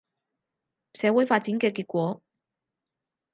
[0.95, 2.23] 社會發展嘅結果